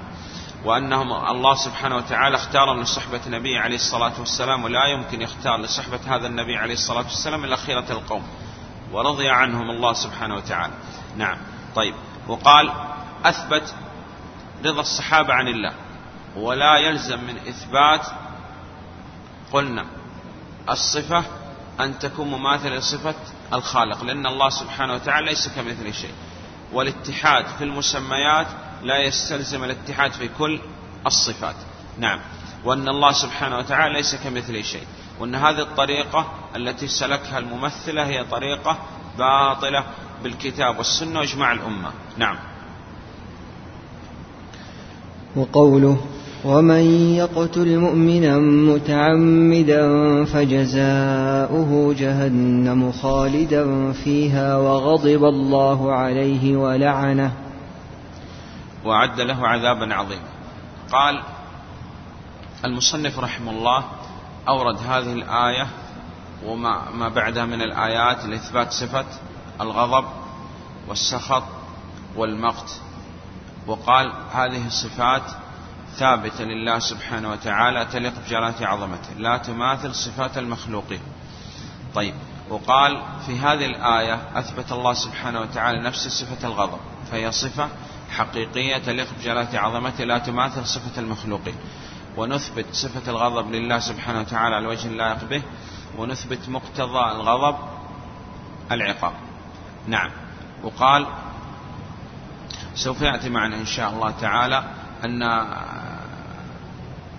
وأنهم 0.64 1.12
الله 1.12 1.54
سبحانه 1.54 1.96
وتعالى 1.96 2.36
اختارهم 2.36 2.80
لصحبة 2.80 3.20
النبي 3.26 3.58
عليه 3.58 3.76
الصلاة 3.76 4.20
والسلام 4.20 4.64
ولا 4.64 4.86
يمكن 4.86 5.22
يختار 5.22 5.60
لصحبة 5.60 6.00
هذا 6.06 6.26
النبي 6.26 6.56
عليه 6.56 6.74
الصلاة 6.74 7.02
والسلام 7.02 7.44
إلا 7.44 7.56
خيرة 7.56 7.84
القوم. 7.90 8.22
ورضي 8.92 9.28
عنهم 9.28 9.70
الله 9.70 9.92
سبحانه 9.92 10.36
وتعالى. 10.36 10.72
نعم. 11.16 11.38
طيب. 11.74 11.94
وقال 12.28 12.72
أثبت 13.24 13.74
رضا 14.64 14.80
الصحابة 14.80 15.34
عن 15.34 15.48
الله. 15.48 15.72
ولا 16.36 16.76
يلزم 16.76 17.24
من 17.24 17.36
إثبات 17.36 18.06
قلنا 19.52 19.86
الصفة 20.70 21.24
أن 21.80 21.98
تكون 21.98 22.28
مماثلة 22.28 22.76
لصفة 22.76 23.14
الخالق 23.52 24.04
لأن 24.04 24.26
الله 24.26 24.48
سبحانه 24.48 24.94
وتعالى 24.94 25.26
ليس 25.26 25.48
كمثل 25.48 25.94
شيء. 25.94 26.14
والاتحاد 26.72 27.46
في 27.46 27.64
المسميات 27.64 28.46
لا 28.82 28.98
يستلزم 28.98 29.64
الاتحاد 29.64 30.12
في 30.12 30.28
كل 30.28 30.60
الصفات. 31.06 31.56
نعم. 31.98 32.20
وأن 32.64 32.88
الله 32.88 33.12
سبحانه 33.12 33.58
وتعالى 33.58 33.94
ليس 33.94 34.14
كمثله 34.14 34.62
شيء. 34.62 34.86
وأن 35.20 35.34
هذه 35.34 35.60
الطريقة 35.60 36.26
التي 36.56 36.88
سلكها 36.88 37.38
الممثلة 37.38 38.06
هي 38.06 38.24
طريقة 38.24 38.78
باطلة 39.18 39.84
بالكتاب 40.22 40.78
والسنة 40.78 41.18
وإجماع 41.18 41.52
الأمة. 41.52 41.90
نعم. 42.16 42.36
وقوله 45.36 45.96
ومن 46.44 47.14
يقتل 47.14 47.78
مؤمنا 47.78 48.38
متعمدا 48.74 49.84
فجزاؤه 50.24 51.94
جهنم 51.98 52.92
خالدا 52.92 53.92
فيها 53.92 54.56
وغضب 54.56 55.24
الله 55.24 55.92
عليه 55.92 56.56
ولعنه. 56.56 57.32
وأعد 58.84 59.20
له 59.20 59.46
عذابا 59.46 59.94
عظيما. 59.94 60.28
قال 60.92 61.22
المصنف 62.64 63.18
رحمه 63.18 63.50
الله 63.50 63.84
أورد 64.48 64.76
هذه 64.76 65.12
الآية 65.12 65.66
وما 66.44 66.90
ما 66.90 67.08
بعدها 67.08 67.44
من 67.44 67.62
الآيات 67.62 68.24
لإثبات 68.24 68.72
صفة 68.72 69.06
الغضب 69.60 70.04
والسخط 70.88 71.42
والمقت. 72.16 72.80
وقال 73.66 74.12
هذه 74.32 74.66
الصفات 74.66 75.22
ثابتة 75.96 76.44
لله 76.44 76.78
سبحانه 76.78 77.30
وتعالى 77.30 77.84
تليق 77.84 78.12
بجلالة 78.26 78.66
عظمته. 78.66 79.12
لا 79.18 79.36
تماثل 79.36 79.94
صفات 79.94 80.38
المخلوقين. 80.38 81.00
طيب 81.94 82.14
وقال 82.50 83.02
في 83.26 83.38
هذه 83.38 83.66
الآية 83.66 84.20
أثبت 84.34 84.72
الله 84.72 84.92
سبحانه 84.92 85.40
وتعالى 85.40 85.82
نفس 85.82 86.08
صفة 86.08 86.48
الغضب 86.48 86.78
فهي 87.10 87.32
صفة 87.32 87.68
حقيقية 88.10 88.78
تليق 88.78 89.06
بجلالة 89.18 89.58
عظمته 89.58 90.04
لا 90.04 90.18
تماثل 90.18 90.66
صفة 90.66 91.00
المخلوقين. 91.00 91.54
ونثبت 92.16 92.66
صفة 92.72 93.10
الغضب 93.10 93.50
لله 93.50 93.78
سبحانه 93.78 94.20
وتعالى 94.20 94.54
على 94.54 94.66
وجه 94.66 94.88
اللائق 94.88 95.24
به 95.24 95.42
ونثبت 95.98 96.48
مقتضى 96.48 97.10
الغضب 97.12 97.56
العقاب. 98.72 99.12
نعم. 99.86 100.10
وقال 100.62 101.06
سوف 102.74 103.02
يأتي 103.02 103.28
معنا 103.28 103.56
إن 103.56 103.66
شاء 103.66 103.90
الله 103.90 104.10
تعالى 104.10 104.64
أن 105.04 105.22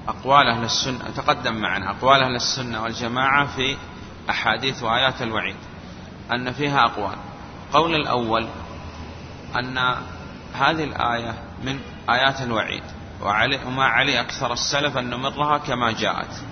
أقوال 0.08 0.48
أهل 0.48 0.63
السنة 0.63 1.10
تقدم 1.16 1.56
معنا 1.56 1.92
أقوال 1.92 2.22
أهل 2.24 2.36
السنة 2.36 2.84
والجماعة 2.84 3.46
في 3.56 3.77
أحاديث 4.30 4.84
وآيات 4.84 5.22
الوعيد 5.22 5.56
أن 6.32 6.51
فيها 6.51 6.80
أقوال. 6.80 7.16
قول 7.74 7.96
الأول 7.96 8.48
أن 9.56 9.77
هذه 10.54 10.84
الآية 10.84 11.34
من 11.63 11.80
آيات 12.10 12.42
الوعيد. 12.42 12.84
وعلي 13.21 13.59
وما 13.65 13.86
علي 13.86 14.21
أكثر 14.21 14.53
السلف 14.53 14.97
أن 14.97 15.09
نمرها 15.09 15.57
كما 15.57 15.91
جاءت. 15.91 16.43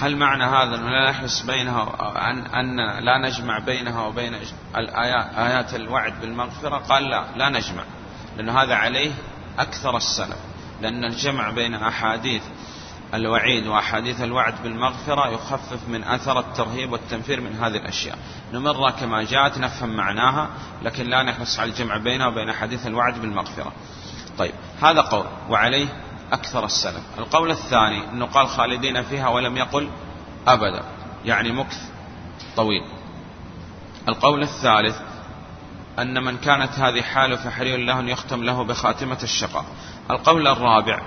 هل 0.00 0.16
معنى 0.16 0.44
هذا 0.44 0.76
أن 0.76 0.90
لا 0.90 1.10
نحرص 1.10 1.42
بينها 1.42 1.82
أن, 2.30 2.46
أن 2.46 2.76
لا 3.04 3.28
نجمع 3.28 3.58
بينها 3.58 4.06
وبين 4.06 4.34
الآيات 4.76 5.34
آيات 5.34 5.74
الوعد 5.74 6.20
بالمغفرة؟ 6.20 6.76
قال 6.76 7.10
لا 7.10 7.24
لا 7.36 7.48
نجمع 7.48 7.82
لأن 8.36 8.48
هذا 8.48 8.74
عليه 8.74 9.12
أكثر 9.58 9.96
السلف. 9.96 10.38
لأن 10.80 11.04
الجمع 11.04 11.50
بين 11.50 11.74
أحاديث 11.74 12.42
الوعيد 13.14 13.66
وأحاديث 13.66 14.22
الوعد 14.22 14.54
بالمغفرة 14.62 15.28
يخفف 15.28 15.88
من 15.88 16.04
أثر 16.04 16.38
الترهيب 16.38 16.92
والتنفير 16.92 17.40
من 17.40 17.56
هذه 17.56 17.76
الأشياء. 17.76 18.18
نمرها 18.52 18.90
كما 18.90 19.22
جاءت 19.22 19.58
نفهم 19.58 19.96
معناها 19.96 20.48
لكن 20.82 21.06
لا 21.06 21.22
نحرص 21.22 21.58
على 21.58 21.70
الجمع 21.70 21.96
بينها 21.96 22.26
وبين 22.26 22.48
أحاديث 22.48 22.86
الوعد 22.86 23.20
بالمغفرة. 23.20 23.72
طيب 24.42 24.54
هذا 24.82 25.00
قول 25.00 25.26
وعليه 25.50 25.88
أكثر 26.32 26.64
السلف. 26.64 27.02
القول 27.18 27.50
الثاني 27.50 28.10
أنه 28.10 28.26
قال 28.26 28.48
خالدين 28.48 29.02
فيها 29.02 29.28
ولم 29.28 29.56
يقل 29.56 29.90
أبدا 30.46 30.82
يعني 31.24 31.52
مكث 31.52 31.78
طويل. 32.56 32.82
القول 34.08 34.42
الثالث 34.42 34.96
أن 35.98 36.24
من 36.24 36.36
كانت 36.36 36.72
هذه 36.78 37.02
حاله 37.02 37.36
فحري 37.36 37.84
له 37.84 38.00
أن 38.00 38.08
يختم 38.08 38.44
له 38.44 38.64
بخاتمة 38.64 39.18
الشقاء. 39.22 39.64
القول 40.10 40.48
الرابع 40.48 41.02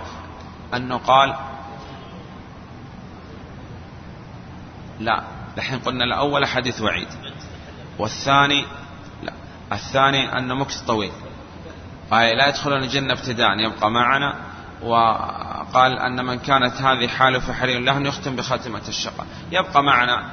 أنه 0.74 0.98
قال 0.98 1.36
لا 5.00 5.24
الحين 5.58 5.80
قلنا 5.80 6.04
الأول 6.04 6.46
حديث 6.46 6.82
وعيد 6.82 7.08
والثاني 8.00 8.66
لا 9.24 9.34
الثاني 9.72 10.38
أن 10.38 10.58
مكث 10.58 10.82
طويل. 10.82 11.12
أي 12.14 12.36
لا 12.36 12.48
يدخلون 12.48 12.84
الجنة 12.84 13.14
ابتداء 13.14 13.60
يبقى 13.60 13.92
معنا. 13.92 14.36
وقال 14.82 16.00
أن 16.00 16.26
من 16.26 16.40
كانت 16.40 16.82
هذه 16.82 17.08
حاله 17.08 17.40
فحري 17.40 17.80
له 17.80 17.98
أن 17.98 18.06
يختم 18.06 18.36
بخاتمة 18.36 18.82
الشقاء 18.88 19.28
يبقى 19.52 19.84
معنا 19.84 20.32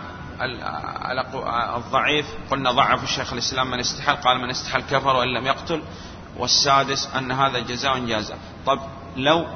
الضعيف. 1.76 2.26
قلنا 2.50 2.72
ضعف 2.72 3.02
الشيخ 3.04 3.32
الإسلام 3.32 3.70
من 3.70 3.80
استحل 3.80 4.14
قال 4.16 4.38
من 4.38 4.50
استحل 4.50 4.80
كفر 4.80 5.16
وإن 5.16 5.28
لم 5.28 5.46
يقتل. 5.46 5.82
والسادس 6.38 7.10
أن 7.16 7.32
هذا 7.32 7.58
جزاء 7.58 7.98
جازى 7.98 8.34
طب 8.66 8.80
لو 9.16 9.46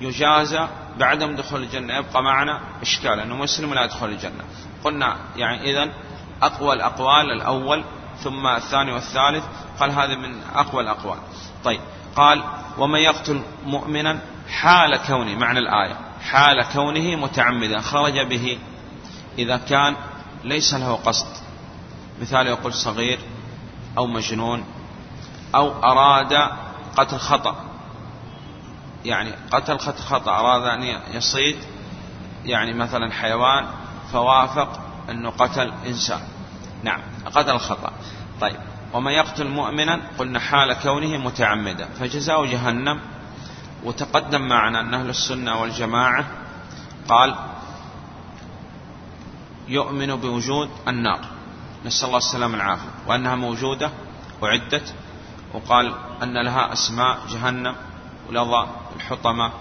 يجازى 0.00 0.68
بعدم 0.98 1.36
دخول 1.36 1.62
الجنة 1.62 1.94
يبقى 1.96 2.22
معنا 2.22 2.60
إشكال 2.82 3.20
أنه 3.20 3.36
مسلم 3.36 3.74
لا 3.74 3.84
يدخل 3.84 4.06
الجنة. 4.06 4.44
قلنا 4.84 5.16
يعني 5.36 5.70
إذا 5.70 5.92
أقوى 6.42 6.74
الأقوال 6.74 7.32
الأول 7.32 7.84
ثم 8.22 8.46
الثاني 8.46 8.92
والثالث. 8.92 9.44
قال 9.80 9.90
هذا 9.90 10.14
من 10.14 10.42
أقوى 10.54 10.82
الأقوال. 10.82 11.18
طيب. 11.64 11.80
قال 12.16 12.42
ومن 12.78 12.98
يقتل 12.98 13.42
مؤمنا 13.66 14.18
حال 14.48 14.96
كونه 14.96 15.34
معنى 15.34 15.58
الآية 15.58 15.96
حال 16.30 16.62
كونه 16.72 17.16
متعمدا 17.16 17.80
خرج 17.80 18.20
به 18.20 18.58
إذا 19.38 19.56
كان 19.56 19.96
ليس 20.44 20.74
له 20.74 20.94
قصد. 20.94 21.26
مثال 22.20 22.46
يقول 22.46 22.74
صغير 22.74 23.18
أو 23.98 24.06
مجنون 24.06 24.64
أو 25.54 25.82
أراد 25.84 26.32
قتل 26.96 27.18
خطأ. 27.18 27.56
يعني 29.04 29.32
قتل 29.50 29.78
قتل 29.78 30.02
خطأ 30.02 30.30
أراد 30.30 30.62
أن 30.62 31.00
يصيد 31.12 31.56
يعني 32.44 32.74
مثلا 32.74 33.12
حيوان 33.12 33.66
فوافق 34.12 34.80
أنه 35.10 35.30
قتل 35.30 35.72
إنسان. 35.86 36.20
نعم. 36.82 37.00
قتل 37.28 37.58
خطأ 37.58 37.92
طيب. 38.40 38.56
ومن 38.92 39.12
يقتل 39.12 39.48
مؤمنا 39.48 40.00
قلنا 40.18 40.40
حال 40.40 40.72
كونه 40.72 41.16
متعمدا. 41.16 41.88
فجزاء 42.00 42.44
جهنم. 42.44 43.00
وتقدم 43.84 44.48
معنا 44.48 44.80
أن 44.80 44.94
أهل 44.94 45.08
السنة 45.08 45.60
والجماعة 45.60 46.24
قال 47.08 47.36
يؤمن 49.68 50.16
بوجود 50.16 50.70
النار. 50.88 51.20
نسأل 51.86 52.06
الله 52.06 52.18
السلامة 52.18 52.56
العافية 52.56 52.88
وأنها 53.06 53.34
موجودة 53.34 53.90
أعدت 54.44 54.94
وقال 55.54 55.94
أن 56.22 56.44
لها 56.44 56.72
أسماء 56.72 57.18
جهنم 57.28 57.76
ولظى 58.28 58.66
الحطمة 58.96 59.52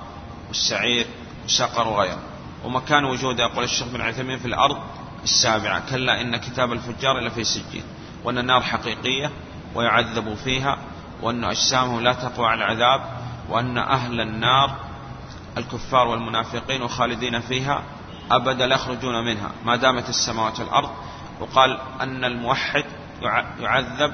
والسعير 0.47 1.05
وسقر 1.45 1.87
وغيره 1.87 2.19
ومكان 2.65 3.05
وجودها. 3.05 3.47
يقول 3.47 3.63
الشيخ 3.63 3.87
بن 3.87 4.01
عثيمين 4.01 4.39
في 4.39 4.45
الأرض 4.45 4.77
السابعة 5.23 5.89
كلا 5.89 6.21
إن 6.21 6.37
كتاب 6.37 6.71
الفجار 6.71 7.19
لفي 7.19 7.43
سجين 7.43 7.83
وأن 8.23 8.37
النار 8.37 8.61
حقيقية 8.61 9.31
ويعذب 9.75 10.35
فيها 10.35 10.77
وأن 11.21 11.43
أجسامهم 11.43 11.99
لا 12.01 12.13
تقوى 12.13 12.47
على 12.47 12.65
العذاب 12.65 13.01
وأن 13.49 13.77
أهل 13.77 14.21
النار 14.21 14.75
الكفار 15.57 16.07
والمنافقين 16.07 16.81
وخالدين 16.81 17.39
فيها 17.39 17.81
أبدا 18.31 18.67
لا 18.67 18.75
يخرجون 18.75 19.25
منها 19.25 19.51
ما 19.65 19.75
دامت 19.75 20.09
السماوات 20.09 20.59
والأرض. 20.59 20.89
وقال 21.39 21.79
أن 22.01 22.25
الموحد 22.25 22.85
يعذب 23.59 24.13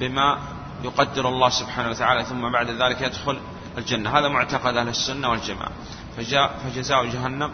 بما 0.00 0.38
يقدر 0.84 1.28
الله 1.28 1.48
سبحانه 1.48 1.90
وتعالى 1.90 2.24
ثم 2.24 2.52
بعد 2.52 2.70
ذلك 2.70 3.00
يدخل 3.02 3.40
الجنة. 3.78 4.18
هذا 4.18 4.28
معتقد 4.28 4.76
أهل 4.76 4.88
السنة 4.88 5.30
والجماعة. 5.30 5.72
فجزاء 6.16 7.06
جهنم 7.06 7.50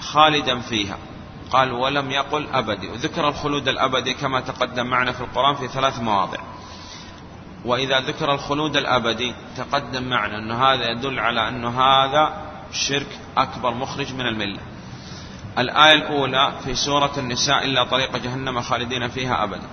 خالدا 0.00 0.60
فيها. 0.60 0.98
قال 1.52 1.72
ولم 1.72 2.10
يقل 2.10 2.46
أبدي. 2.52 2.88
وذكر 2.88 3.28
الخلود 3.28 3.68
الأبدي 3.68 4.14
كما 4.14 4.40
تقدم 4.40 4.86
معنا 4.86 5.12
في 5.12 5.20
القرآن 5.20 5.54
في 5.54 5.68
ثلاث 5.68 6.00
مواضع. 6.00 6.38
وإذا 7.64 8.00
ذكر 8.00 8.34
الخلود 8.34 8.76
الأبدي 8.76 9.34
تقدم 9.56 10.02
معنا 10.02 10.38
أن 10.38 10.52
هذا 10.52 10.90
يدل 10.90 11.18
على 11.18 11.48
أن 11.48 11.64
هذا 11.64 12.50
شرك 12.72 13.18
أكبر 13.36 13.74
مخرج 13.74 14.14
من 14.14 14.26
الملة. 14.26 14.60
الآية 15.58 15.92
الأولى 15.92 16.52
في 16.64 16.74
سورة 16.74 17.12
النساء 17.18 17.64
إلا 17.64 17.84
طريق 17.84 18.16
جهنم 18.16 18.60
خالدين 18.60 19.08
فيها 19.08 19.44
أبدا. 19.44 19.68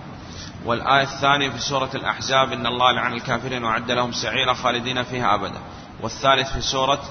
والآية 0.65 1.03
الثانية 1.03 1.49
في 1.49 1.59
سورة 1.59 1.89
الأحزاب 1.95 2.51
إن 2.51 2.65
الله 2.65 2.91
لعن 2.91 3.13
الكافرين 3.13 3.63
وعد 3.63 3.91
لهم 3.91 4.11
سعيرا 4.11 4.53
خالدين 4.53 5.03
فيها 5.03 5.35
أبدا. 5.35 5.59
والثالث 6.01 6.53
في 6.53 6.61
سورة 6.61 7.01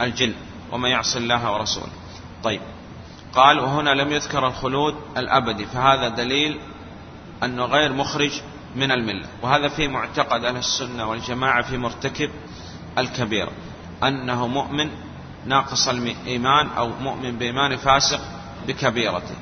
الجن. 0.00 0.34
ومن 0.72 0.90
يعص 0.90 1.16
الله 1.16 1.52
ورسوله. 1.52 1.92
طيب. 2.44 2.60
قال 3.34 3.60
وهنا 3.60 3.90
لم 3.90 4.12
يذكر 4.12 4.46
الخلود 4.46 4.94
الأبدي 5.16 5.66
فهذا 5.66 6.08
دليل 6.08 6.60
أنه 7.44 7.64
غير 7.64 7.92
مخرج 7.92 8.42
من 8.76 8.92
الملة. 8.92 9.26
وهذا 9.42 9.68
في 9.68 9.88
معتقد 9.88 10.44
أهل 10.44 10.56
السنة 10.56 11.10
والجماعة 11.10 11.62
في 11.62 11.78
مرتكب 11.78 12.30
الكبيرة 12.98 13.50
أنه 14.02 14.46
مؤمن 14.46 14.90
ناقص 15.46 15.88
الإيمان 15.88 16.68
أو 16.78 16.88
مؤمن 17.00 17.38
بإيمان 17.38 17.76
فاسق 17.76 18.20
بكبيرته. 18.66 19.36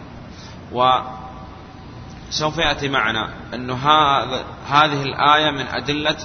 وسوف 0.73 2.59
يأتي 2.59 2.89
معنا 2.89 3.31
أن 3.55 3.71
هذا 3.71 4.45
هذه 4.69 5.03
الآية 5.03 5.51
من 5.51 5.67
أدلة 5.69 6.17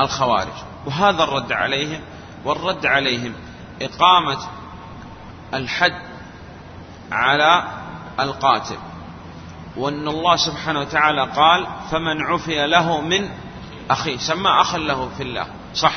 الخوارج. 0.00 0.54
وهذا 0.86 1.24
الرد 1.24 1.52
عليهم 1.52 2.00
والرد 2.44 2.86
عليهم 2.86 3.32
إقامة 3.82 4.38
الحد 5.54 6.11
على 7.12 7.64
القاتل. 8.20 8.76
وأن 9.76 10.08
الله 10.08 10.36
سبحانه 10.36 10.80
وتعالى 10.80 11.22
قال 11.22 11.66
فمن 11.90 12.22
عفي 12.22 12.66
له 12.66 13.00
من 13.00 13.28
أخيه. 13.90 14.16
سمى 14.16 14.50
أخا 14.60 14.78
له 14.78 15.08
في 15.16 15.22
الله. 15.22 15.46
صح. 15.74 15.94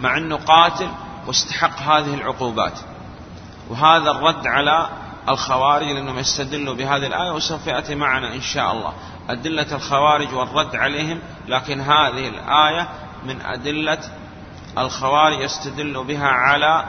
مع 0.00 0.16
أنه 0.16 0.36
قاتل 0.36 0.88
واستحق 1.26 1.78
هذه 1.82 2.14
العقوبات. 2.14 2.78
وهذا 3.70 4.10
الرد 4.10 4.46
على 4.46 4.88
الخوارج 5.28 5.86
لأنهم 5.86 6.18
يستدلوا 6.18 6.74
بهذه 6.74 7.06
الآية 7.06 7.30
وسوف 7.30 7.66
يأتي 7.66 7.94
معنا 7.94 8.34
إن 8.34 8.40
شاء 8.40 8.72
الله. 8.72 8.92
أدلة 9.28 9.76
الخوارج 9.76 10.34
والرد 10.34 10.76
عليهم 10.76 11.18
لكن 11.48 11.80
هذه 11.80 12.28
الآية 12.28 12.88
من 13.24 13.40
أدلة 13.40 13.98
الخوارج 14.78 15.40
يستدل 15.40 16.04
بها 16.04 16.28
على 16.28 16.84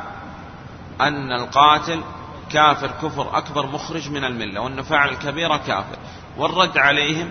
أن 1.01 1.31
القاتل 1.31 2.01
كافر 2.49 2.87
كفر 2.87 3.37
أكبر 3.37 3.65
مخرج 3.65 4.09
من 4.09 4.23
الملة 4.23 4.61
وأن 4.61 4.81
فعل 4.81 5.09
الكبيرة 5.09 5.57
كافر. 5.57 5.97
والرد 6.37 6.77
عليهم 6.77 7.29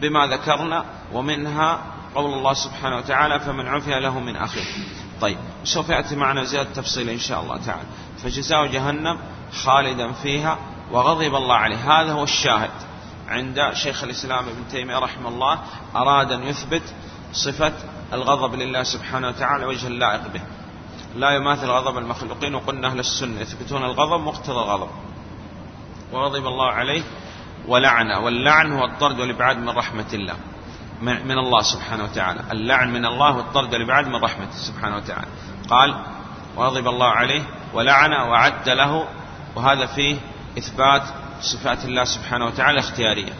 بما 0.00 0.26
ذكرنا 0.26 0.84
ومنها 1.12 1.82
قول 2.14 2.32
الله 2.34 2.54
سبحانه 2.54 2.96
وتعالى 2.96 3.40
فمن 3.40 3.66
عفي 3.66 4.00
له 4.00 4.20
من 4.20 4.36
أخيه. 4.36 4.64
طيب 5.20 5.38
سوف 5.64 5.88
يأتي 5.88 6.16
معنا 6.16 6.44
زيادة 6.44 6.70
تفصيل 6.74 7.08
إن 7.08 7.18
شاء 7.18 7.40
الله 7.40 7.56
تعالى. 7.56 7.88
فجزاء 8.22 8.66
جهنم 8.66 9.18
خالدا 9.64 10.12
فيها 10.12 10.58
وغضب 10.90 11.34
الله 11.34 11.54
عليه. 11.54 12.00
هذا 12.00 12.12
هو 12.12 12.24
الشاهد 12.24 12.70
عند 13.28 13.70
شيخ 13.72 14.04
الإسلام 14.04 14.44
ابن 14.48 14.68
تيمية 14.70 14.98
رحمه 14.98 15.28
الله 15.28 15.58
أراد 15.96 16.32
أن 16.32 16.42
يثبت 16.42 16.82
صفة 17.32 17.72
الغضب 18.12 18.54
لله 18.54 18.82
سبحانه 18.82 19.28
وتعالى 19.28 19.64
وجه 19.64 19.86
اللائق 19.86 20.28
به. 20.28 20.40
لا 21.16 21.30
يماثل 21.30 21.66
غضب 21.66 21.98
المخلوقين. 21.98 22.54
وقلنا 22.54 22.88
أهل 22.88 22.98
السنة 22.98 23.40
يثبتون 23.40 23.84
الغضب 23.84 24.20
مقتضى 24.20 24.52
الغضب. 24.52 24.90
وغضب 26.12 26.46
الله 26.46 26.66
عليه 26.66 27.02
ولعنه 27.68 28.18
واللعن 28.20 28.72
هو 28.72 28.84
الطرد 28.84 29.20
والإبعاد 29.20 29.56
من 29.56 29.68
رحمة 29.68 30.06
الله 30.14 30.36
من 31.02 31.38
الله 31.38 31.62
سبحانه 31.62 32.04
وتعالى. 32.04 32.40
اللعن 32.52 32.92
من 32.92 33.06
الله 33.06 33.36
والطرد 33.36 33.72
والإبعاد 33.72 34.06
من 34.06 34.16
رحمته 34.16 34.56
سبحانه 34.56 34.96
وتعالى. 34.96 35.26
قال 35.70 35.94
وغضب 36.56 36.88
الله 36.88 37.08
عليه 37.08 37.42
ولعن 37.74 38.12
وعد 38.12 38.68
له. 38.68 39.08
وهذا 39.56 39.86
فيه 39.86 40.16
إثبات 40.58 41.02
صفات 41.40 41.84
الله 41.84 42.04
سبحانه 42.04 42.46
وتعالى 42.46 42.78
اختيارية. 42.78 43.32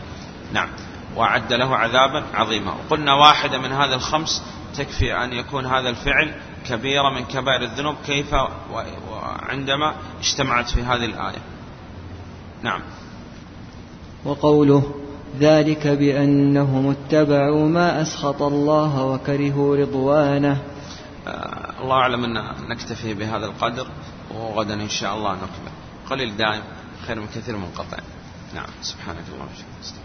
نعم. 0.53 0.69
وأعد 1.17 1.53
له 1.53 1.77
عذابا 1.77 2.25
عظيما. 2.35 2.73
وقلنا 2.73 3.15
واحدة 3.15 3.59
من 3.59 3.73
هذا 3.73 3.95
الخمس 3.95 4.43
تكفي 4.77 5.25
أن 5.25 5.33
يكون 5.33 5.67
هذا 5.67 5.89
الفعل 5.89 6.41
كبيرة 6.69 7.11
من 7.11 7.25
كبائر 7.25 7.63
الذنوب 7.63 7.97
كيف 8.07 8.35
وعندما 8.73 9.95
اجتمعت 10.21 10.71
في 10.71 10.83
هذه 10.83 11.05
الآية. 11.05 11.43
نعم. 12.63 12.81
وقوله 14.25 14.95
ذلك 15.41 15.87
بأنهم 15.87 16.91
اتبعوا 16.91 17.69
ما 17.69 18.03
أسخط 18.03 18.43
الله 18.43 19.05
وكرهوا 19.05 19.77
رضوانه. 19.77 20.63
آه 21.27 21.83
الله 21.83 21.97
أعلم 21.97 22.25
أن 22.25 22.35
نكتفي 22.69 23.15
بهذا 23.15 23.47
القدر 23.47 23.87
وغدا 24.35 24.75
إن 24.75 24.89
شاء 24.89 25.15
الله 25.17 25.35
نكمل 25.35 25.73
قليل 26.11 26.37
دائم 26.37 26.63
خير 27.07 27.21
من 27.21 27.27
كثير 27.35 27.57
منقطع. 27.57 27.99
نعم 28.55 28.69
سبحانك 28.83 29.25
اللهم 29.29 29.49
وبحمدك. 29.49 30.01